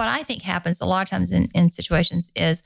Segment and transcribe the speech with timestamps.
[0.00, 2.62] what I think happens a lot of times in, in situations is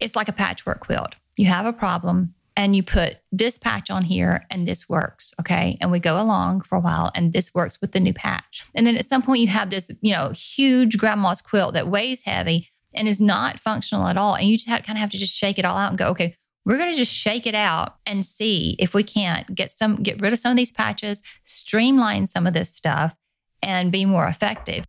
[0.00, 1.14] it's like a patchwork quilt.
[1.36, 5.32] You have a problem and you put this patch on here and this works.
[5.38, 5.78] Okay.
[5.80, 8.66] And we go along for a while and this works with the new patch.
[8.74, 12.24] And then at some point you have this, you know, huge grandma's quilt that weighs
[12.24, 14.34] heavy and is not functional at all.
[14.34, 16.08] And you just have, kind of have to just shake it all out and go,
[16.08, 16.34] okay,
[16.64, 20.20] we're going to just shake it out and see if we can't get some, get
[20.20, 23.14] rid of some of these patches, streamline some of this stuff
[23.62, 24.84] and be more effective.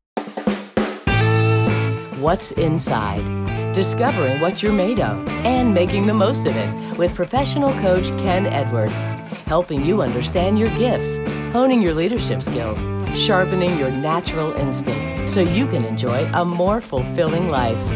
[2.24, 3.74] What's inside?
[3.74, 8.46] Discovering what you're made of and making the most of it with professional coach Ken
[8.46, 9.04] Edwards,
[9.46, 11.18] helping you understand your gifts,
[11.52, 12.83] honing your leadership skills,
[13.14, 17.92] sharpening your natural instinct so you can enjoy a more fulfilling life.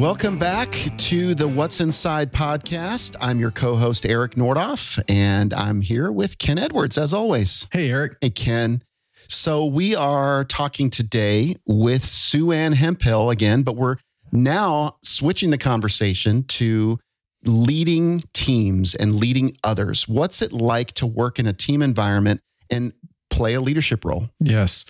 [0.00, 3.16] Welcome back to the What's Inside podcast.
[3.20, 7.68] I'm your co host, Eric Nordoff, and I'm here with Ken Edwards, as always.
[7.70, 8.16] Hey, Eric.
[8.22, 8.82] Hey, Ken.
[9.28, 13.96] So, we are talking today with Sue Ann Hemphill again, but we're
[14.32, 16.98] now switching the conversation to
[17.44, 20.08] leading teams and leading others.
[20.08, 22.94] What's it like to work in a team environment and
[23.28, 24.30] play a leadership role?
[24.40, 24.86] Yes.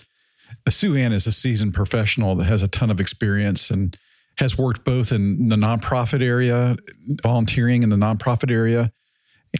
[0.69, 3.97] Sue Ann is a seasoned professional that has a ton of experience and
[4.41, 6.75] has worked both in the nonprofit area,
[7.21, 8.91] volunteering in the nonprofit area,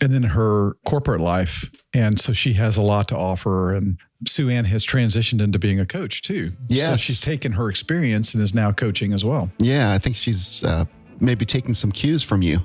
[0.02, 1.70] and then her corporate life.
[1.94, 3.76] And so she has a lot to offer.
[3.76, 6.54] And Sue Ann has transitioned into being a coach too.
[6.68, 6.90] Yeah.
[6.90, 9.52] So she's taken her experience and is now coaching as well.
[9.60, 10.86] Yeah, I think she's uh,
[11.20, 12.60] maybe taking some cues from you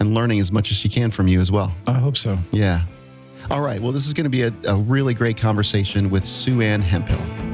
[0.00, 1.74] and learning as much as she can from you as well.
[1.86, 2.38] I hope so.
[2.50, 2.86] Yeah.
[3.50, 3.82] All right.
[3.82, 7.47] Well, this is going to be a, a really great conversation with Sue Ann Hemphill.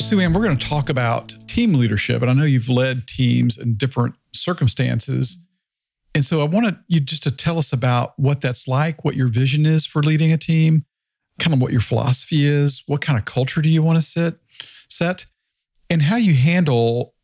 [0.00, 2.22] Sue Ann, we're going to talk about team leadership.
[2.22, 5.44] And I know you've led teams in different circumstances.
[6.14, 9.26] And so I wanted you just to tell us about what that's like, what your
[9.26, 10.84] vision is for leading a team,
[11.40, 14.34] kind of what your philosophy is, what kind of culture do you want to set,
[14.88, 15.26] set,
[15.90, 17.14] and how you handle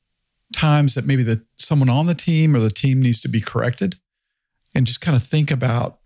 [0.52, 3.96] times that maybe that someone on the team or the team needs to be corrected.
[4.74, 6.00] And just kind of think about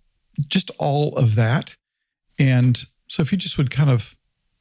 [0.49, 1.77] just all of that.
[2.39, 4.17] And so if you just would kind of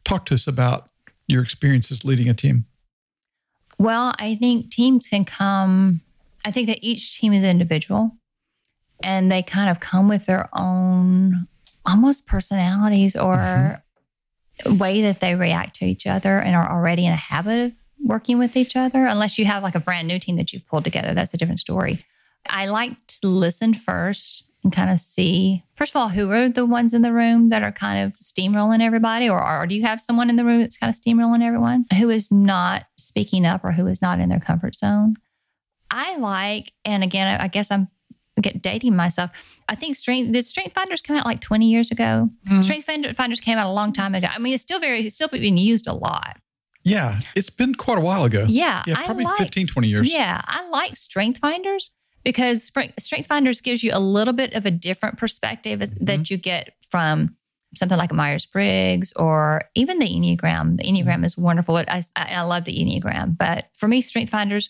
[0.06, 0.87] talk to us about
[1.28, 2.66] your experiences leading a team?
[3.80, 6.02] Well, I think teams can come,
[6.46, 8.18] I think that each team is individual
[9.04, 11.48] and they kind of come with their own
[11.86, 13.36] almost personalities or
[14.66, 14.78] mm-hmm.
[14.78, 17.72] way that they react to each other and are already in a habit of
[18.04, 19.06] working with each other.
[19.06, 21.60] Unless you have like a brand new team that you've pulled together, that's a different
[21.60, 22.04] story.
[22.50, 26.94] I like to listen first kind of see, first of all, who are the ones
[26.94, 30.30] in the room that are kind of steamrolling everybody, or, or do you have someone
[30.30, 33.88] in the room that's kind of steamrolling everyone who is not speaking up or who
[33.88, 35.16] is not in their comfort zone?
[35.90, 37.88] I like, and again, I guess I'm
[38.42, 39.32] get dating myself.
[39.68, 42.30] I think strength did Strength Finders come out like 20 years ago.
[42.48, 42.62] Mm-hmm.
[42.62, 44.28] Strength Finders came out a long time ago.
[44.30, 46.38] I mean, it's still very it's still being used a lot.
[46.84, 48.46] Yeah, it's been quite a while ago.
[48.48, 50.12] Yeah, yeah, probably like, 15, 20 years.
[50.12, 51.92] Yeah, I like Strength Finders
[52.24, 56.06] because Strength Finders gives you a little bit of a different perspective mm-hmm.
[56.06, 57.36] that you get from
[57.76, 60.78] something like Myers Briggs or even the Enneagram.
[60.78, 61.26] The Enneagram mm-hmm.
[61.26, 61.78] is wonderful.
[61.78, 64.70] I, I love the Enneagram, but for me, Strength Finders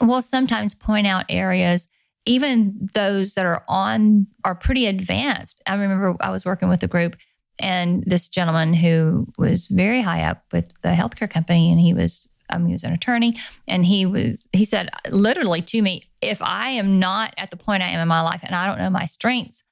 [0.00, 1.88] will sometimes point out areas,
[2.26, 5.62] even those that are on are pretty advanced.
[5.66, 7.16] I remember I was working with a group
[7.58, 12.28] and this gentleman who was very high up with the healthcare company and he was
[12.50, 16.70] um, he was an attorney, and he was he said literally to me, if I
[16.70, 19.06] am not at the point I am in my life and I don't know my
[19.06, 19.62] strengths,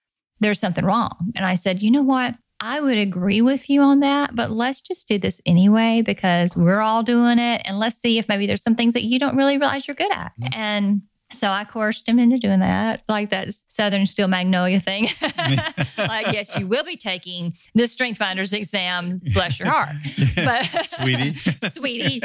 [0.40, 1.32] there's something wrong.
[1.34, 2.34] And I said, you know what?
[2.58, 6.80] I would agree with you on that, but let's just do this anyway because we're
[6.80, 9.58] all doing it, and let's see if maybe there's some things that you don't really
[9.58, 10.32] realize you're good at.
[10.40, 10.54] Mm-hmm.
[10.54, 15.08] And so I coerced him into doing that, like that Southern Steel Magnolia thing.
[15.98, 19.20] like, yes, you will be taking the Strength Finders exam.
[19.34, 19.96] Bless your heart,
[20.36, 21.34] but sweetie,
[21.68, 22.20] sweetie.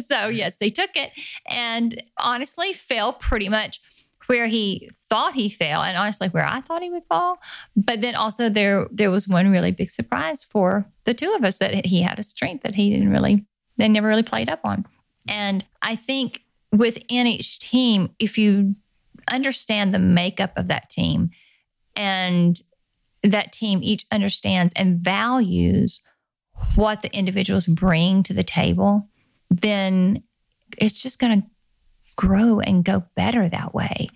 [0.00, 1.12] so yes, he took it,
[1.46, 3.80] and honestly, fell pretty much
[4.26, 7.40] where he thought he fell, and honestly, where I thought he would fall.
[7.76, 11.58] But then also there there was one really big surprise for the two of us
[11.58, 13.44] that he had a strength that he didn't really,
[13.76, 14.86] they never really played up on.
[15.28, 18.76] And I think within each team, if you
[19.30, 21.30] understand the makeup of that team
[21.94, 22.60] and
[23.22, 26.00] that team each understands and values
[26.74, 29.08] what the individuals bring to the table,
[29.50, 30.22] then
[30.78, 31.46] it's just going to
[32.16, 34.08] grow and go better that way.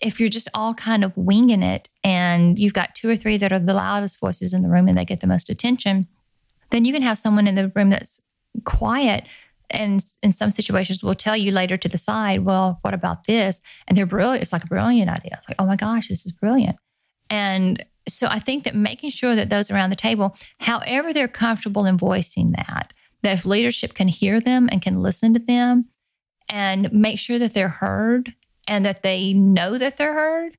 [0.00, 3.52] If you're just all kind of winging it and you've got two or three that
[3.52, 6.08] are the loudest voices in the room and they get the most attention,
[6.70, 8.20] then you can have someone in the room that's
[8.64, 9.24] quiet
[9.72, 13.60] and in some situations will tell you later to the side, well, what about this?
[13.86, 14.42] And they're brilliant.
[14.42, 15.38] It's like a brilliant idea.
[15.38, 16.76] It's like, oh my gosh, this is brilliant.
[17.30, 21.86] And so I think that making sure that those around the table, however they're comfortable
[21.86, 22.92] in voicing that,
[23.22, 25.86] that if leadership can hear them and can listen to them
[26.48, 28.34] and make sure that they're heard
[28.68, 30.56] and that they know that they're heard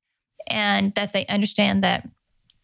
[0.48, 2.08] and that they understand that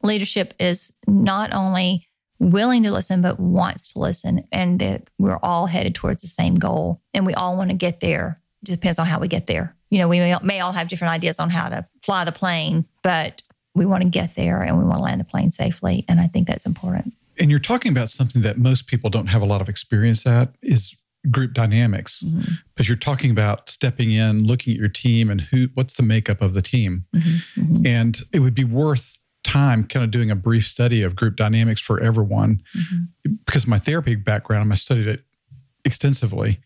[0.01, 2.08] leadership is not only
[2.39, 6.55] willing to listen, but wants to listen, and that we're all headed towards the same
[6.55, 8.41] goal and we all want to get there.
[8.63, 9.75] It depends on how we get there.
[9.89, 12.85] You know, we may, may all have different ideas on how to fly the plane,
[13.03, 13.41] but
[13.75, 16.05] we want to get there and we want to land the plane safely.
[16.07, 17.13] And I think that's important.
[17.39, 20.53] And you're talking about something that most people don't have a lot of experience at
[20.61, 20.95] is
[21.31, 22.53] group dynamics Mm-hmm.
[22.73, 26.41] because you're talking about stepping in looking at your team and who what's the makeup
[26.41, 27.61] of the team Mm-hmm.
[27.73, 27.87] Mhm.
[27.87, 31.79] and it would be worth time kind of doing a brief study of group dynamics
[31.81, 33.33] for everyone Mm-hmm.
[33.45, 35.23] because of my therapy background i studied it
[35.85, 36.59] extensively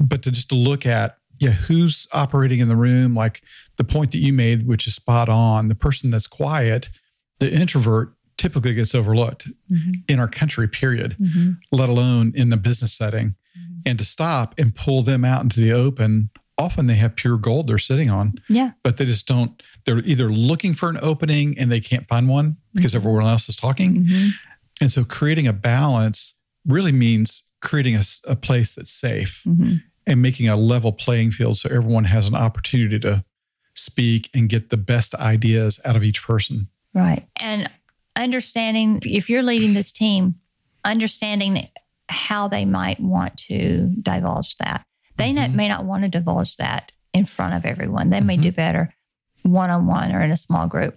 [0.00, 3.42] but to just to look at yeah who's operating in the room like
[3.76, 6.90] the point that you made which is spot on the person that's quiet
[7.38, 10.02] the introvert typically gets overlooked Mhm.
[10.08, 11.58] in our country period Mhm.
[11.72, 13.82] let alone in the business setting Mhm.
[13.86, 17.68] and to stop and pull them out into the open often they have pure gold
[17.68, 18.72] they're sitting on Yeah.
[18.82, 22.56] but they just don't they're either looking for an opening and they can't find one
[22.74, 24.30] because everyone else is talking Mhm.
[24.80, 26.34] and so creating a balance
[26.66, 29.82] really means creating a place that's safe Mhm.
[30.06, 33.24] and making a level playing field so everyone has an opportunity to
[33.74, 37.28] speak and get the best ideas out of each person Right.
[37.38, 37.70] And
[38.16, 40.34] understanding if you're leading this team,
[40.84, 41.68] understanding
[42.08, 44.84] how they might want to divulge that.
[45.18, 45.54] They not, Mhm.
[45.54, 48.10] may not want to divulge that in front of everyone.
[48.10, 48.42] They may Mhm.
[48.42, 48.94] do better
[49.42, 50.96] one on one or in a small group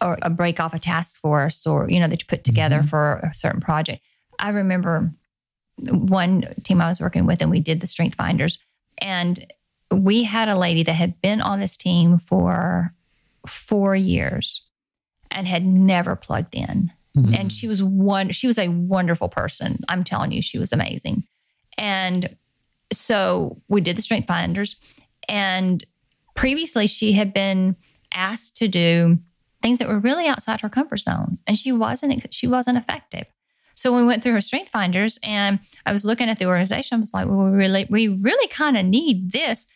[0.00, 2.88] or a break off a task force or, you know, that you put together Mhm.
[2.88, 4.02] for a certain project.
[4.38, 5.12] I remember
[5.90, 8.58] one team I was working with and we did the strength finders
[8.98, 9.44] and
[9.90, 12.94] we had a lady that had been on this team for
[13.46, 14.62] four years
[15.30, 20.02] and had never plugged in and she was one she was a wonderful person i'm
[20.02, 21.22] telling you she was amazing
[21.78, 22.36] and
[22.96, 24.76] so we did the strength finders.
[25.28, 25.84] And
[26.34, 27.76] previously she had been
[28.12, 29.18] asked to do
[29.62, 33.26] things that were really outside her comfort zone and she wasn't she wasn't effective.
[33.76, 37.00] So we went through her strength finders and i was looking at the organization i
[37.00, 39.66] was like well we really we really kind of need this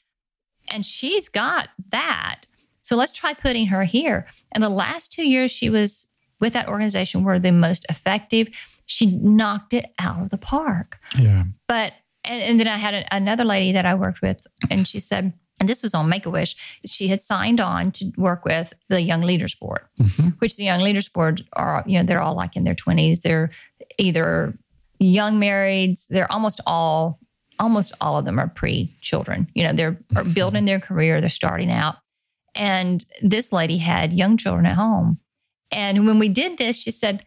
[0.70, 2.42] and she's got that.
[2.80, 4.26] So let's try putting her here.
[4.52, 6.06] And the last two years she was
[6.40, 8.48] with that organization were the most effective.
[8.86, 10.98] She knocked it out of the park.
[11.18, 11.44] yeah.
[11.66, 11.94] But
[12.28, 15.32] and, and then I had a, another lady that I worked with, and she said,
[15.60, 16.54] and this was on Make a Wish.
[16.86, 20.36] She had signed on to work with the Young Leaders Board, Mhm.
[20.38, 23.20] which the Young Leaders Board are, you know, they're all like in their twenties.
[23.20, 23.50] They're
[23.98, 24.56] either
[25.00, 26.06] young marrieds.
[26.06, 27.18] They're almost all,
[27.58, 29.48] almost all of them are pre-children.
[29.54, 31.20] You know, they're are building their career.
[31.20, 31.96] They're starting out.
[32.54, 35.18] And this lady had young children at home.
[35.72, 37.24] And when we did this, she said,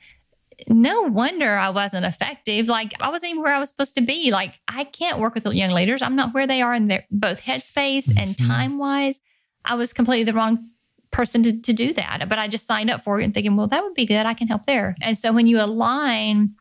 [0.69, 2.67] no wonder I wasn't effective.
[2.67, 4.31] Like I wasn't even where I was supposed to be.
[4.31, 6.01] Like I can't work with young leaders.
[6.01, 8.47] I'm not where they are in their both headspace and Mhm.
[8.47, 9.19] time wise.
[9.65, 10.69] I was completely the wrong
[11.11, 12.27] person to, to do that.
[12.29, 14.25] But I just signed up for it and thinking, well, that would be good.
[14.25, 14.95] I can help there.
[15.01, 16.55] And so when you align,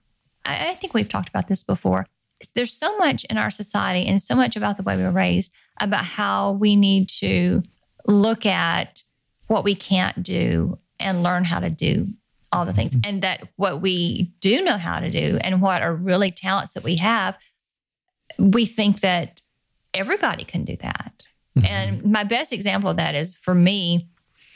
[0.44, 2.06] I, I think we've talked about this before.
[2.54, 5.52] There's so much in our society and so much about the way we were raised
[5.80, 7.62] about how we need to
[8.06, 9.02] look at
[9.46, 12.08] what we can't do and learn how to do
[12.52, 12.96] all the things.
[13.04, 16.82] And that what we do know how to do and what are really talents that
[16.82, 17.36] we have,
[18.38, 19.40] we think that
[19.94, 21.12] everybody can do that.
[21.62, 24.08] And my best example of that is for me,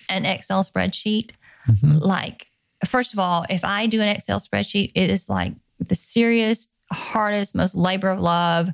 [0.08, 1.32] an Excel spreadsheet.
[1.68, 2.00] Mhm.
[2.00, 2.46] Like,
[2.86, 7.54] first of all, if I do an Excel spreadsheet, it is like the serious, hardest,
[7.54, 8.70] most labor of love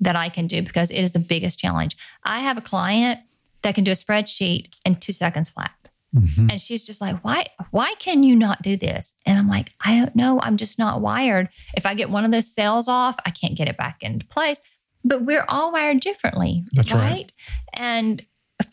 [0.00, 1.96] that I can do because it is the biggest challenge.
[2.24, 3.20] I have a client
[3.62, 5.72] that can do a spreadsheet in two seconds flat.
[6.14, 6.50] Mhm.
[6.50, 9.14] And she's just like, why, why can you not do this?
[9.24, 10.40] And I'm like, I don't know.
[10.42, 11.48] I'm just not wired.
[11.74, 14.60] If I get one of those cells off, I can't get it back into place.
[15.04, 16.64] But we're all wired differently.
[16.72, 17.32] That's right.
[17.74, 18.24] And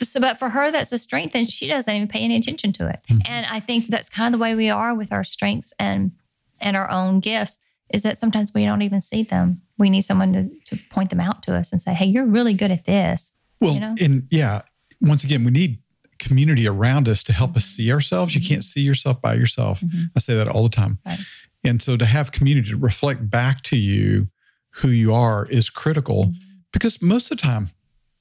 [0.03, 2.87] so, but for her, that's a strength and she doesn't even pay any attention to
[2.89, 2.99] it.
[3.09, 3.21] Mhm.
[3.27, 6.11] And I think that's kind of the way we are with our strengths and,
[6.59, 7.59] and our own gifts
[7.91, 9.61] is that sometimes we don't even see them.
[9.79, 12.53] We need someone to, to point them out to us and say, Hey, you're really
[12.53, 13.33] good at this.
[13.61, 13.95] Well, you know?
[13.99, 14.61] and yeah,
[15.01, 15.79] once again, we need
[16.19, 18.35] community around us to help us see ourselves.
[18.35, 19.81] You can't see yourself by yourself.
[19.81, 20.09] Mhm.
[20.15, 20.99] I say that all the time.
[21.05, 21.19] Right.
[21.63, 24.29] And so to have community to reflect back to you
[24.75, 26.37] who you are is critical Mm-hmm.
[26.71, 27.71] because most of the time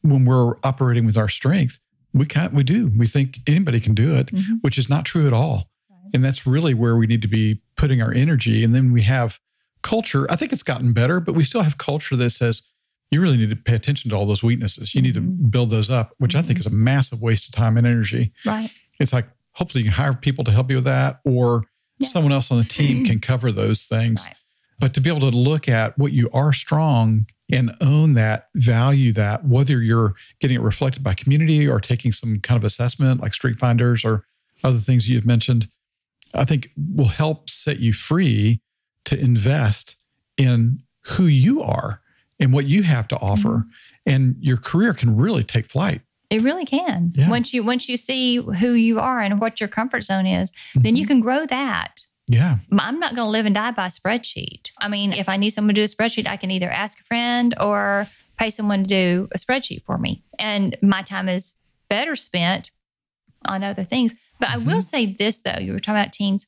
[0.03, 1.79] when we're operating with our strength,
[2.15, 2.91] we can't, we do.
[2.97, 4.59] We think anybody can do it, Mhm.
[4.63, 5.71] which is not true at all.
[5.91, 6.11] Right.
[6.15, 8.65] And that's really where we need to be putting our energy.
[8.65, 9.39] And then we have
[9.83, 10.27] culture.
[10.31, 12.63] I think it's gotten better, but we still have culture that says,
[13.11, 14.95] you really need to pay attention to all those weaknesses.
[14.95, 15.51] You need to Mhm.
[15.51, 18.33] build those up, which I think is a massive waste of time and energy.
[18.45, 18.71] Right.
[19.01, 21.65] It's like hopefully you can hire people to help you with that, or
[21.99, 22.09] Yeah.
[22.09, 24.25] someone else on the team can cover those things.
[24.27, 24.37] Right.
[24.81, 29.13] But to be able to look at what you are strong and own that, value
[29.15, 33.33] that, whether you're getting it reflected by community or taking some kind of assessment like
[33.35, 34.25] Strength Finders or
[34.63, 35.69] other things you've mentioned,
[36.35, 38.61] I think will help set you free
[39.07, 39.97] to invest
[40.37, 42.03] in who you are
[42.41, 43.49] and what you have to offer.
[43.49, 43.71] Mm-hmm.
[44.07, 46.01] And your career can really take flight.
[46.31, 47.13] It really can.
[47.15, 47.29] Yeah.
[47.29, 50.97] Once you once you see who you are and what your comfort zone is, then
[50.97, 51.09] you mm-hmm.
[51.09, 52.03] can grow that.
[52.29, 52.59] Yeah.
[52.79, 54.71] I'm not going to live and die by a spreadsheet.
[54.79, 57.05] I mean, if I need someone to do a spreadsheet, I can either ask a
[57.05, 58.07] friend or
[58.39, 60.23] pay someone to do a spreadsheet for me.
[60.39, 61.55] And my time is
[61.89, 62.71] better spent
[63.47, 64.15] on other things.
[64.39, 64.81] But I will mm-hmm.
[64.81, 66.47] say this though, you were talking about teams.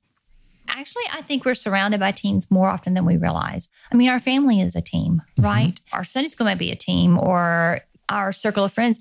[0.70, 3.68] Actually, I think we're surrounded by teams more often than we realize.
[3.92, 5.78] I mean, our family is a team, right?
[5.92, 8.98] Our Sunday school might be a team or our circle of friends.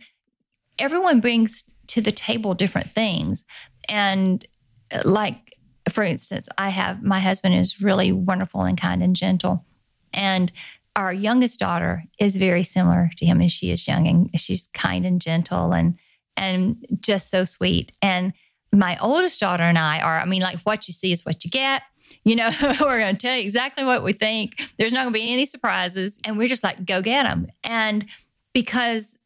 [0.77, 3.45] Everyone brings to the table different things.
[3.87, 4.45] And
[4.91, 5.57] uh, like,
[5.89, 9.65] for instance, I have my husband is really wonderful and kind and gentle.
[10.13, 10.51] And
[10.95, 15.05] our youngest daughter is very similar to him, and she is young and she's kind
[15.05, 15.97] and gentle and
[16.35, 17.91] and just so sweet.
[18.01, 18.33] And
[18.73, 21.51] my oldest daughter and I are, I mean, like what you see is what you
[21.51, 21.83] get.
[22.23, 24.73] You know, we're going to tell you exactly what we think.
[24.77, 27.47] There's not going to be any surprises, and we're just like, go get them.
[27.63, 28.05] And
[28.53, 29.17] because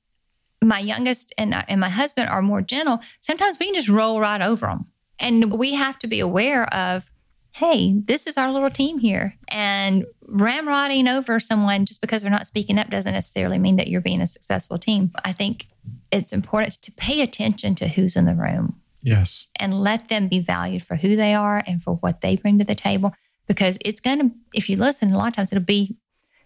[0.64, 4.20] my youngest and uh, and my husband are more gentle, sometimes we can just roll
[4.20, 4.88] right over them,
[5.20, 7.10] and we have to be aware of
[7.54, 9.36] hey, this is our little team here.
[9.48, 14.02] And ramrodding over someone just because they're not speaking up doesn't necessarily mean that you're
[14.02, 15.12] being a successful team.
[15.24, 15.68] I think
[16.12, 19.48] it's important to pay attention to who's in the room Yes.
[19.60, 22.64] and let them be valued for who they are and for what they bring to
[22.64, 23.14] the table.
[23.48, 25.98] Because it's going to, if you listen, a lot of times it'll be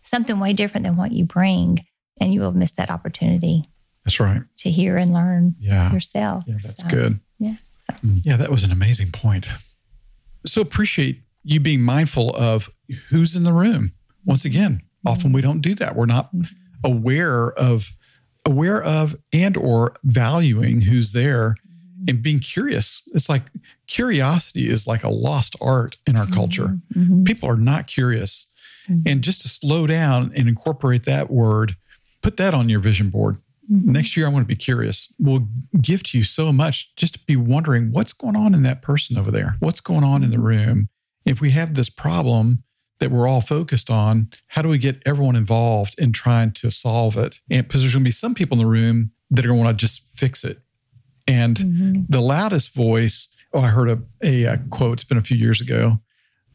[0.02, 1.86] something way different than what you bring.
[2.20, 3.66] And you will miss that opportunity
[4.04, 4.42] That's right.
[4.58, 5.94] to hear and learn Yeah.
[5.94, 6.46] yourself.
[6.48, 7.20] Yeah, that's So, good.
[7.38, 7.58] Yeah.
[7.78, 8.22] So, mm.
[8.24, 9.50] Yeah, that was an amazing point.
[10.46, 12.70] So appreciate you being mindful of
[13.10, 13.92] who's in the room.
[14.26, 14.48] Once mm-hmm.
[14.48, 15.08] again, mm-hmm.
[15.08, 15.96] often we don't do that.
[15.96, 16.46] We're not mm-hmm.
[16.84, 17.92] aware of
[18.46, 21.56] aware of and or valuing who's there
[22.08, 23.02] and being curious.
[23.14, 23.44] It's like
[23.88, 26.78] curiosity is like a lost art in our culture.
[26.96, 27.26] mhm.
[27.26, 28.46] People are not curious.
[28.90, 29.04] Mhm.
[29.06, 31.76] And just to slow down and incorporate that word,
[32.22, 33.38] put that on your vision board.
[33.72, 33.86] Mhm.
[33.86, 35.12] Next year, I want to be curious.
[35.20, 35.48] Will
[35.82, 39.32] gift you so much just to be wondering what's going on in that person over
[39.32, 39.56] there?
[39.60, 40.90] What's going on in the room?
[41.26, 42.64] If we have this problem
[43.00, 47.18] that we're all focused on, how do we get everyone involved in trying to solve
[47.18, 47.40] it?
[47.50, 49.64] And because there's going to be some people in the room that are going to
[49.66, 50.62] want to just fix it.
[51.28, 52.06] And Mhm.
[52.10, 55.60] the loudest voice, oh, I heard a, a, uh quote, it's been a few years
[55.62, 56.00] ago.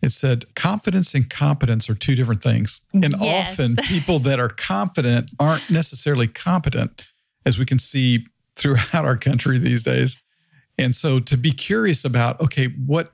[0.00, 2.80] It said, confidence and competence are two different things.
[2.92, 3.52] And Yes.
[3.52, 7.02] often people that are confident aren't necessarily competent,
[7.46, 8.26] as we can see
[8.56, 10.16] throughout our country these days.
[10.78, 13.12] And so to be curious about, okay, what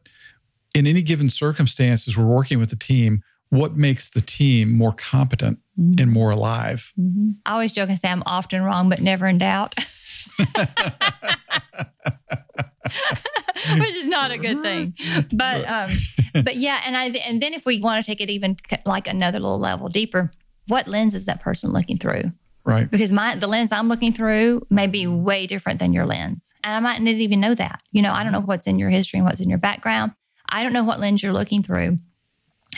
[0.75, 5.59] in any given circumstances we're working with the team, what makes the team more competent
[5.77, 6.93] and more alive?
[6.99, 7.37] Mhm.
[7.47, 9.75] I always joke and say I'm often wrong, but never in doubt.
[13.81, 14.95] Which is not a good thing,
[15.33, 15.91] but um,
[16.33, 18.57] but yeah, and I and then if we want to take it even
[18.87, 20.31] like another little level deeper,
[20.69, 22.33] what lens is that person looking through?
[22.65, 22.91] Right.
[22.91, 26.75] Because my the lens I'm looking through may be way different than your lens, and
[26.75, 27.83] I might not even know that.
[27.91, 30.13] You know, I don't know what's in your history and what's in your background.
[30.49, 31.99] I don't know what lens you're looking through,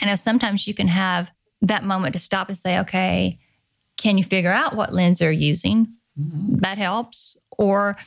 [0.01, 1.31] and if sometimes you can have
[1.61, 3.39] that moment to stop and say, okay,
[3.97, 5.93] can you figure out what lens they're using?
[6.61, 7.37] That helps.
[7.57, 7.97] Or,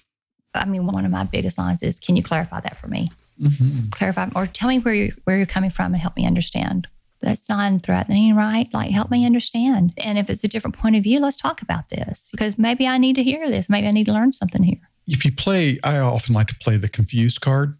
[0.55, 3.11] I mean, one of my biggest lines is, can you clarify that for me?
[3.41, 3.91] Mhm.
[3.91, 6.87] Clarify, or tell me where you where you're coming from and help me understand.
[7.21, 8.69] That's non-threatening, right?
[8.73, 9.93] Like, help me understand.
[9.97, 12.99] And if it's a different point of view, let's talk about this because maybe I
[12.99, 13.69] need to hear this.
[13.71, 14.79] Maybe I need to learn something here.
[15.07, 17.77] If you play, I often like to play the confused card.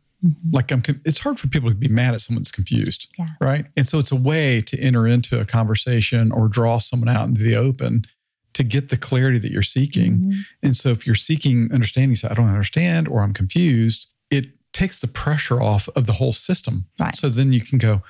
[0.51, 3.27] Like I'm, it's hard for people to be mad at someone that's confused, Yeah.
[3.43, 3.67] right?
[3.77, 7.43] And so it's a way to enter into a conversation or draw someone out into
[7.43, 8.07] the open
[8.55, 10.19] to get the clarity that you're seeking.
[10.19, 10.41] Mhm.
[10.63, 14.47] And so if you're seeking understanding, you say, I don't understand or I'm confused, it
[14.73, 16.87] takes the pressure off of the whole system.
[16.99, 17.17] Right.
[17.17, 18.03] So then you can go,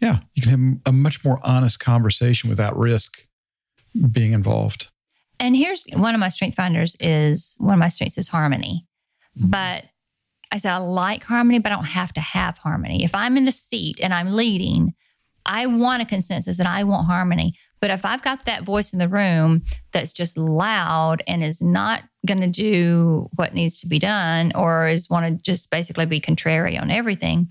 [0.00, 3.26] yeah, you can have a much more honest conversation without risk
[4.10, 4.88] being involved.
[5.38, 8.86] And here's one of my strength finders is one of my strengths is harmony.
[9.36, 9.84] But
[10.50, 13.02] I said I like harmony, but I don't have to have harmony.
[13.02, 14.94] If I'm in the seat and I'm leading,
[15.46, 17.54] I want a consensus and I want harmony.
[17.80, 22.04] But if I've got that voice in the room that's just loud and is not
[22.26, 26.20] going to do what needs to be done or is want to just basically be
[26.20, 27.48] contrary on everything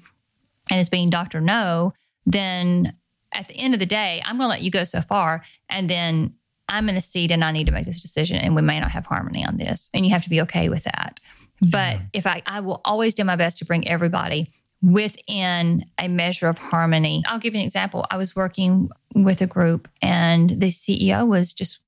[0.69, 1.41] and is being Dr.
[1.41, 1.93] No,
[2.25, 2.95] then
[3.33, 5.89] at the end of the day, I'm going to let you go so far and
[5.89, 6.35] then
[6.71, 8.91] I'm in the seat and I need to make this decision, and we may not
[8.91, 9.89] have harmony on this.
[9.93, 11.19] And you have to be okay with that.
[11.61, 12.01] But yeah.
[12.13, 16.57] if I, I will always do my best to bring everybody within a measure of
[16.57, 17.23] harmony.
[17.27, 18.05] I'll give you an example.
[18.09, 21.79] I was working with a group, and the CEO was just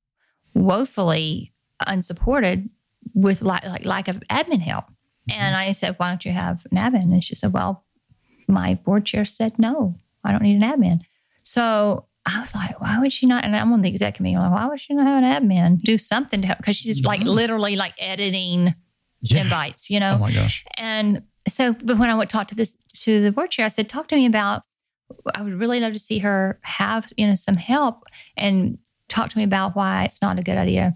[0.54, 1.52] woefully
[1.86, 2.70] unsupported
[3.14, 4.86] with like, like lack of admin help.
[4.86, 5.40] Mm-hmm.
[5.40, 7.12] And I said, Why don't you have an admin?
[7.12, 7.84] And she said, Well,
[8.48, 11.02] my board chair said, No, I don't need an admin.
[11.44, 13.44] So I was like, why would she not?
[13.44, 14.38] And I'm on the executive committee.
[14.38, 15.82] I'm like, why would she not have an admin?
[15.82, 17.30] Do something to help because she's like mm-hmm.
[17.30, 18.76] literally like editing
[19.20, 19.42] yeah.
[19.42, 20.14] invites, you know?
[20.16, 20.66] Oh my gosh.
[20.78, 23.90] And so, but when I went talk to this to the board chair, I said,
[23.90, 24.64] talk to me about.
[25.36, 28.78] I would really love to see her have you know some help and
[29.10, 30.94] talk to me about why it's not a good idea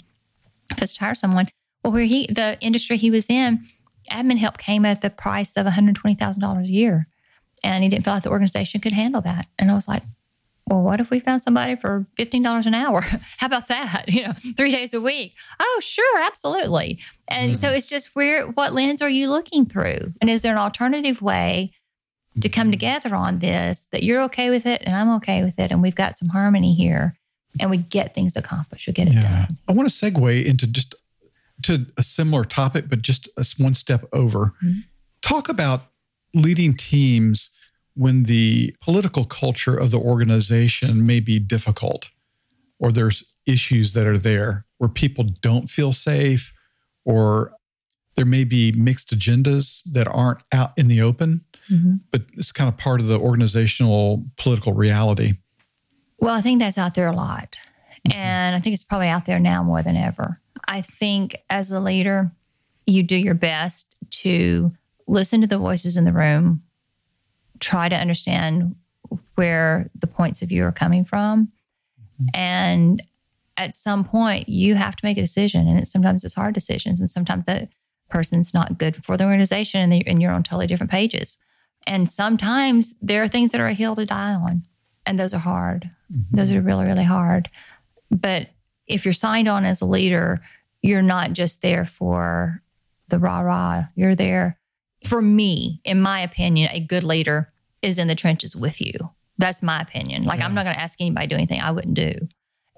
[0.75, 1.47] to hire someone.
[1.83, 3.65] Well, where he the industry he was in,
[4.09, 7.07] admin help came at the price of one hundred twenty thousand dollars a year,
[7.63, 9.47] and he didn't feel like the organization could handle that.
[9.59, 10.03] And I was like,
[10.67, 13.01] well, what if we found somebody for $15 an hour?
[13.37, 14.05] How about that?
[14.17, 15.35] You know, three days a week.
[15.59, 16.99] Oh, sure, absolutely.
[17.27, 17.59] And mm-hmm.
[17.59, 20.13] so it's just where, what lens are you looking through?
[20.19, 21.71] And is there an alternative way
[22.39, 22.71] to come mm-hmm.
[22.71, 25.71] together on this that you're okay with it and I'm okay with it?
[25.71, 27.15] And we've got some harmony here
[27.59, 28.87] and we get things accomplished.
[28.87, 29.21] We get it yeah.
[29.21, 29.57] done.
[29.67, 30.95] I want to segue into just
[31.63, 34.53] to a similar topic, but just one step over.
[34.63, 34.79] Mm-hmm.
[35.21, 35.81] Talk about
[36.33, 37.51] leading teams
[37.97, 42.11] when the political culture of the organization may be difficult
[42.79, 46.53] or there's issues that are there where people don't feel safe
[47.05, 47.53] or
[48.15, 51.95] there may be mixed agendas that aren't out in the open mm-hmm.
[52.11, 55.33] but it's kind of part of the organizational political reality
[56.19, 57.57] well i think that's out there a lot
[58.07, 58.15] mm-hmm.
[58.15, 61.79] and i think it's probably out there now more than ever i think as a
[61.79, 62.31] leader
[62.85, 64.71] you do your best to
[65.07, 66.61] listen to the voices in the room
[67.59, 68.75] try to understand
[69.35, 71.51] where the points of view are coming from.
[72.33, 73.03] And
[73.57, 75.67] at some point, you have to make a decision.
[75.67, 76.99] And sometimes it's hard decisions.
[76.99, 77.69] And sometimes that
[78.09, 81.37] person's not good for the organization and, and you're on totally different pages.
[81.85, 84.63] And sometimes there are things that are a hill to die on.
[85.05, 85.89] And those are hard.
[86.13, 86.35] Mm-hmm.
[86.35, 87.49] Those are really, really hard.
[88.11, 88.49] But
[88.87, 90.39] if you're signed on as a leader,
[90.81, 92.61] you're not just there for
[93.07, 93.85] the rah rah.
[93.95, 94.56] You're there
[95.05, 98.93] for me, in my opinion, a good leader is in the trenches with you.
[99.37, 100.23] That's my opinion.
[100.23, 100.45] Like, yeah.
[100.45, 102.27] I'm not going to ask anybody to do anything I wouldn't do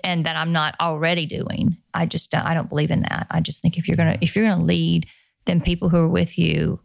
[0.03, 1.77] and that I'm not already doing.
[1.93, 3.27] I just don't, I don't believe in that.
[3.29, 5.07] I just think if you're going to if you're going to lead,
[5.45, 6.79] then people who are with you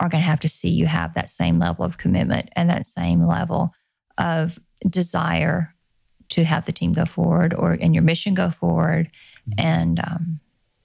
[0.00, 2.86] are going to have to see you have that same level of commitment and that
[2.86, 3.72] same level
[4.18, 4.58] of
[4.88, 5.74] desire
[6.28, 9.10] to have the team go forward or and your mission go forward.
[9.48, 9.66] Mm-hmm.
[9.66, 10.40] And um,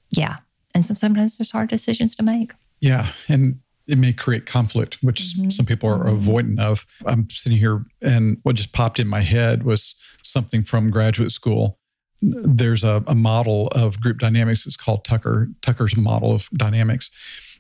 [0.10, 0.38] yeah,
[0.74, 2.54] and so sometimes there's hard decisions to make.
[2.80, 3.60] Yeah, and
[3.92, 5.50] it may create conflict, which mm-hmm.
[5.50, 6.30] some people are mm-hmm.
[6.30, 6.86] avoidant of.
[7.06, 11.78] I'm sitting here, and what just popped in my head was something from graduate school.
[12.22, 14.66] There's a, a model of group dynamics.
[14.66, 17.12] It's called Tuckman Tuckman's model of dynamics,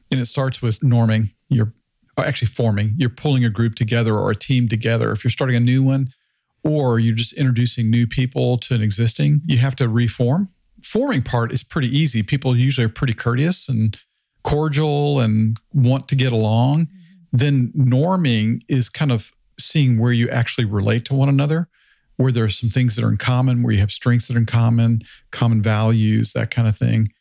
[0.10, 1.34] and it starts with norming.
[1.50, 1.74] You're
[2.17, 2.94] actually forming.
[2.96, 5.12] You're pulling a group together or a team together.
[5.12, 6.13] If you're starting a new one,
[6.63, 10.48] or you're just introducing new people to an existing, you have to reform.
[10.84, 12.24] Forming part is pretty easy.
[12.24, 13.98] People usually are pretty courteous and
[14.43, 17.38] cordial and want to get along, mm-hmm.
[17.38, 21.67] then norming is kind of seeing where you actually relate to one another,
[22.17, 24.39] where there are some things that are in common, where you have strengths that are
[24.39, 25.01] in common,
[25.32, 27.12] common values, that kind of thing.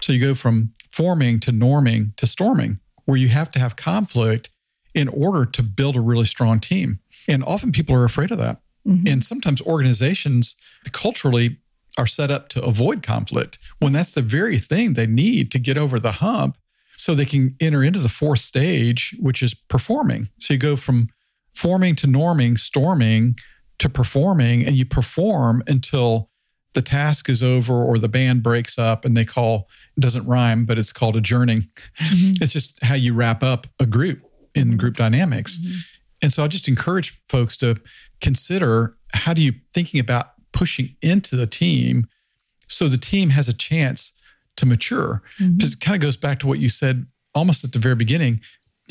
[0.00, 4.50] So you go from forming to norming to storming, where you have to have conflict
[4.94, 7.00] in order to build a really strong team.
[7.26, 8.60] And often people are afraid of that.
[8.86, 9.06] Mm-hmm.
[9.06, 10.56] And sometimes organizations
[10.92, 11.58] culturally
[11.98, 15.76] are set up to avoid conflict when that's the very thing they need to get
[15.76, 16.56] over the hump
[16.96, 20.28] so they can enter into the fourth stage, which is performing.
[20.38, 21.08] So you go from
[21.52, 23.36] forming to norming, storming
[23.78, 26.30] to performing, and you perform until
[26.74, 30.64] the task is over or the band breaks up and they call it doesn't rhyme,
[30.64, 31.68] but it's called adjourning.
[32.00, 32.42] Mm-hmm.
[32.42, 34.20] It's just how you wrap up a group
[34.54, 35.58] in group dynamics.
[35.58, 35.78] Mm-hmm.
[36.22, 37.76] And so I just encourage folks to
[38.20, 42.06] consider how do you thinking about pushing into the team
[42.68, 44.12] so the team has a chance
[44.56, 45.22] to mature.
[45.40, 45.56] Mm-hmm.
[45.56, 48.40] Because it kind of goes back to what you said almost at the very beginning.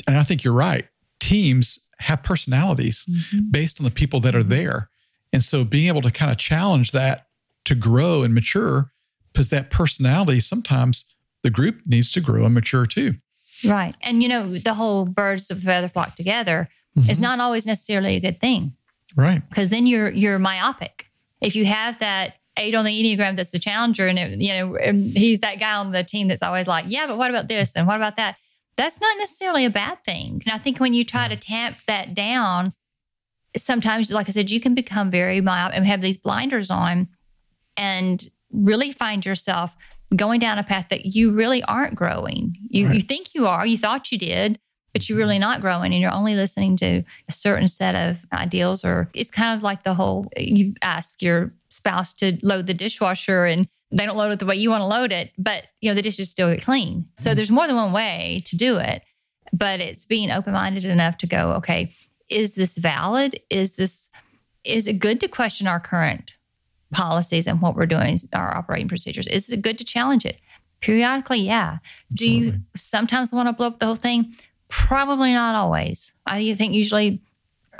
[0.06, 0.86] And I think you're right.
[1.20, 3.50] Teams have personalities mm-hmm.
[3.50, 4.50] based on the people that are mm-hmm.
[4.50, 4.90] there.
[5.32, 7.26] And so being able to kind of challenge that
[7.64, 8.92] to grow and mature,
[9.32, 11.04] because that personality sometimes
[11.42, 13.14] the group needs to grow and mature too.
[13.64, 13.94] Right.
[14.02, 17.10] And you know, the whole birds of a feather flock together mm-hmm.
[17.10, 18.74] is not always necessarily a good thing.
[19.16, 19.46] Right.
[19.48, 21.07] Because then you're you're myopic.
[21.40, 24.76] If you have that eight on the Enneagram that's the challenger, and it, you know,
[24.76, 27.76] and he's that guy on the team that's always like, yeah, but what about this
[27.76, 28.36] and what about that?
[28.76, 30.42] That's not necessarily a bad thing.
[30.44, 32.72] And I think when you try to tamp that down,
[33.56, 37.08] sometimes, like I said, you can become very mild and have these blinders on,
[37.76, 39.76] and really find yourself
[40.16, 42.54] going down a path that you really aren't growing.
[42.70, 42.94] You, Right.
[42.96, 44.58] you think you are, you thought you did,
[44.98, 48.84] but you're really not growing and you're only listening to a certain set of ideals.
[48.84, 53.44] Or it's kind of like the whole you ask your spouse to load the dishwasher
[53.44, 55.94] and they don't load it the way you want to load it, but you know,
[55.94, 57.04] the dishes still get clean.
[57.16, 57.36] So mm-hmm.
[57.36, 59.04] there's more than one way to do it,
[59.52, 61.92] but it's being open minded enough to go, okay,
[62.28, 63.40] is this valid?
[63.50, 64.10] Is this,
[64.64, 66.32] is it good to question our current
[66.92, 69.28] policies and what we're doing, our operating procedures?
[69.28, 70.40] Is it good to challenge it?
[70.80, 71.78] Periodically, yeah.
[72.12, 74.34] Do you sometimes want to blow up the whole thing?
[74.68, 76.12] Probably not always.
[76.26, 77.22] I think usually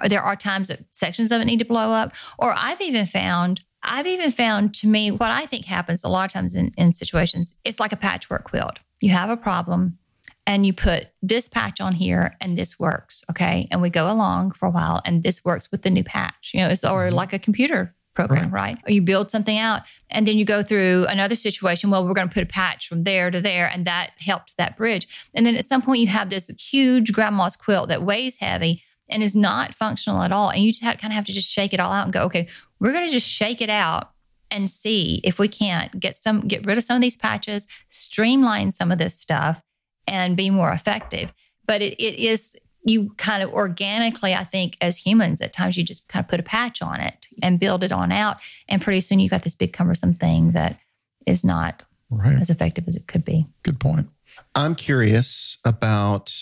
[0.06, 2.12] there are times that sections of it need to blow up.
[2.38, 6.26] Or I've even found, I've even found to me what I think happens a lot
[6.26, 8.78] of times in, in situations, it's like a patchwork quilt.
[9.00, 9.98] You have a problem
[10.46, 13.22] and you put this patch on here and this works.
[13.30, 13.68] Okay.
[13.70, 16.52] And we go along for a while and this works with the new patch.
[16.54, 17.12] You know, it's or Mhm.
[17.12, 18.78] like a computer program, right.
[18.84, 21.88] Or you build something out and then you go through another situation.
[21.88, 24.76] Well, we're going to put a patch from there to there and that helped that
[24.76, 25.06] bridge.
[25.34, 29.22] And then at some point you have this huge grandma's quilt that weighs heavy and
[29.22, 30.50] is not functional at all.
[30.50, 32.24] And you just have, kind of have to just shake it all out and go,
[32.24, 32.48] okay,
[32.80, 34.10] we're going to just shake it out
[34.50, 38.72] and see if we can't get some, get rid of some of these patches, streamline
[38.72, 39.62] some of this stuff,
[40.08, 41.32] and be more effective.
[41.66, 45.84] But it, it is you kind of organically, I think, as humans, at times you
[45.84, 48.38] just kind of put a patch on it and build it on out,
[48.68, 50.78] and pretty soon you've got this big cumbersome thing that
[51.26, 52.38] is not Right.
[52.40, 53.46] as effective as it could be.
[53.62, 54.08] Good point.
[54.54, 56.34] I'm curious about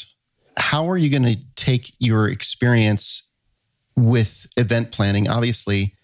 [0.57, 3.23] how are you going to take your experience
[3.97, 5.29] with event planning?
[5.29, 5.95] Obviously,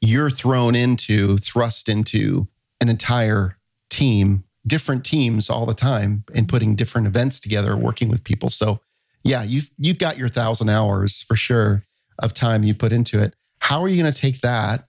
[0.00, 2.48] you're thrown into, thrust into
[2.80, 3.58] an entire
[3.90, 8.50] team, different teams all the time, and putting different events together, working with people.
[8.50, 8.80] So,
[9.24, 11.84] yeah, you've you've got your thousand hours for sure
[12.18, 13.34] of time you put into it.
[13.58, 14.88] How are you going to take that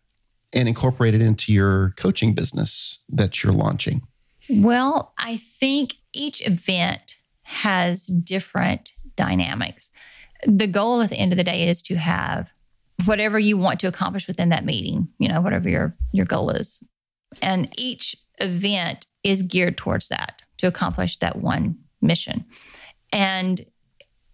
[0.54, 4.02] and incorporate it into your coaching business that you're launching?
[4.50, 9.90] Well, I think each event has different dynamics.
[10.46, 12.52] The goal at the end of the day is to have
[13.06, 16.80] whatever you want to accomplish within that meeting, you know, whatever your your goal is.
[17.42, 22.46] And each event is geared towards that to accomplish that one mission.
[23.12, 23.66] And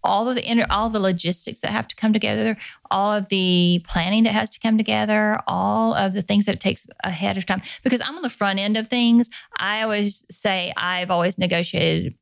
[0.02, 2.56] all of the inter, all the logistics that have to come together,
[2.90, 6.60] all of the planning that has to come together, all of the things that it
[6.60, 7.62] takes ahead of time.
[7.82, 9.28] Because I'm on the front end of things.
[9.58, 12.14] I always say I've always negotiated.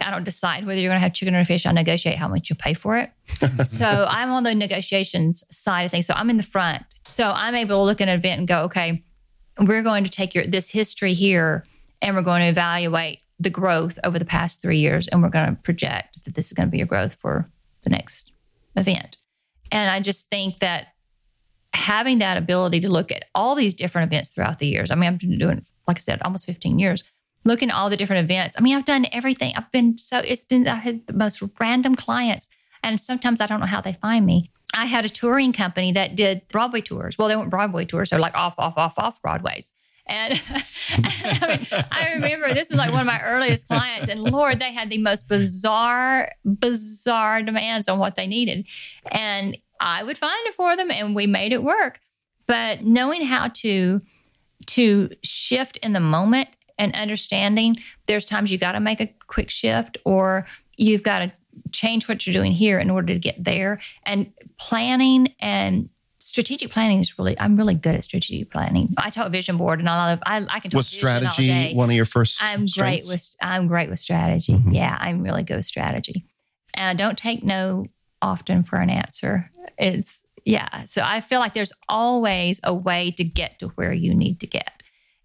[0.00, 1.66] I don't decide whether you're going to have chicken or fish.
[1.66, 3.10] I negotiate how much you pay for it.
[3.66, 6.06] so I'm on the negotiations side of things.
[6.06, 6.84] So I'm in the front.
[7.04, 9.04] So I'm able to look at an event and go, okay,
[9.58, 11.64] we're going to take your this history here
[12.00, 15.48] and we're going to evaluate the growth over the past three years and we're going
[15.48, 17.50] to project that this is going to be your growth for
[17.82, 18.32] the next
[18.76, 19.16] event.
[19.72, 20.88] And I just think that
[21.72, 24.90] having that ability to look at all these different events throughout the years.
[24.90, 27.02] I mean, I've been doing, like I said, almost 15 years,
[27.44, 28.56] looking at all the different events.
[28.58, 29.54] I mean, I've done everything.
[29.56, 32.48] I've been so, it's been, I had the most random clients.
[32.82, 34.50] And sometimes I don't know how they find me.
[34.74, 37.16] I had a touring company that did Broadway tours.
[37.18, 38.10] Well, they weren't Broadway tours.
[38.10, 39.72] They're like off, off, off, off Broadways.
[40.10, 44.58] And I, mean, I remember this was like one of my earliest clients, and Lord,
[44.58, 48.66] they had the most bizarre, bizarre demands on what they needed.
[49.10, 52.00] And I would find it for them, and we made it work.
[52.46, 54.00] But knowing how to
[54.66, 59.50] to shift in the moment and understanding there's times you got to make a quick
[59.50, 60.46] shift or
[60.76, 61.32] you've got to
[61.72, 65.88] change what you're doing here in order to get there and planning and
[66.30, 68.94] strategic planning is really i'm really good at strategic planning.
[68.96, 71.96] I talk vision board and all of i, I can talk Was strategy one of
[71.96, 72.40] your first?
[72.42, 74.52] i'm great with i'm great with strategy.
[74.52, 74.72] Mhm.
[74.74, 76.24] yeah i'm really good with strategy.
[76.74, 77.86] And i don't take no
[78.22, 79.50] often for an answer.
[79.76, 84.14] It's yeah so i feel like there's always a way to get to where you
[84.14, 84.82] need to get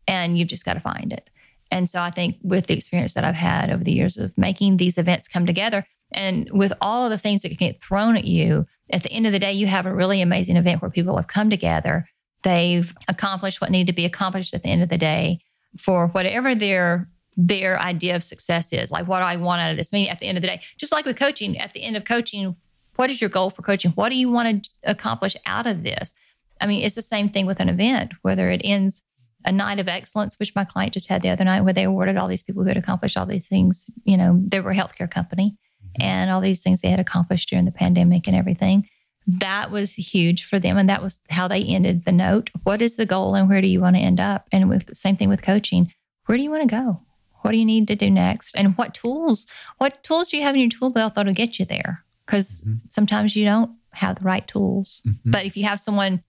[0.08, 1.30] and you've just got to find it.
[1.72, 4.78] And so i think with the experience that i've had over the years of making
[4.78, 8.26] these events come together and with all of the things that can get thrown at
[8.26, 11.16] you at the end of the day you have a really amazing event where people
[11.18, 12.08] have come together.
[12.44, 15.40] They've accomplished what needed to be accomplished at the end of the day
[15.78, 19.76] for whatever their their idea of success is like what do i want out of
[19.76, 20.62] this meeting at the end of the day.
[20.78, 22.56] Just like with coaching at the end of coaching
[22.96, 23.92] what is your goal for coaching?
[23.92, 26.14] What do you want to accomplish out of this?
[26.62, 29.02] I mean it's the same thing with an event whether it ends
[29.44, 32.18] a night of excellence which my client just had the other night where they awarded
[32.18, 35.10] all these people who had accomplished all these things you know they were a healthcare
[35.10, 35.58] company
[36.00, 38.88] and all these things they had accomplished during the pandemic and everything
[39.28, 42.96] that was huge for them and that was how they ended the note what is
[42.96, 45.30] the goal and where do you want to end up and with the same thing
[45.30, 45.92] with coaching
[46.28, 47.02] where do you want to go
[47.42, 49.48] what do you need to do next and what tools
[49.80, 52.82] what tools do you have in your tool belt that'll get you there because Mhm.
[52.90, 55.18] sometimes you don't have the right tools Mhm.
[55.26, 56.22] but if you have someone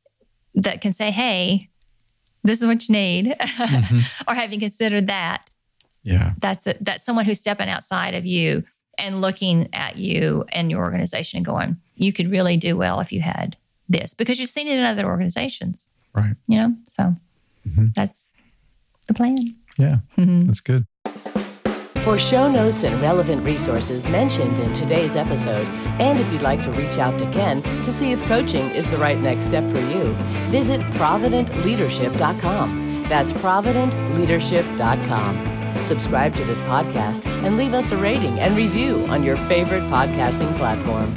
[0.54, 1.68] that can say hey
[2.44, 3.34] this is what you need,
[4.28, 5.50] or have you considered that?
[6.04, 6.34] Yeah.
[6.40, 8.62] That's a, that's someone who's stepping outside of you
[8.98, 13.10] and looking at you and your organization and going, you could really do well if
[13.12, 13.56] you had
[13.88, 16.34] this because you've seen it in other organizations, Right.
[16.46, 16.74] you know?
[16.88, 17.16] So
[17.68, 17.86] mm-hmm.
[17.94, 18.32] that's
[19.06, 19.36] the plan.
[19.78, 19.96] Yeah.
[20.16, 20.46] Mm-hmm.
[20.46, 20.84] That's good.
[22.02, 25.66] For show notes and relevant resources mentioned in today's episode,
[26.00, 28.96] and if you'd like to reach out to Ken to see if coaching is the
[28.96, 30.04] right next step for you,
[30.50, 33.02] visit providentleadership.com.
[33.08, 35.55] That's providentleadership.com.
[35.82, 40.54] Subscribe to this podcast and leave us a rating and review on your favorite podcasting
[40.56, 41.12] platform.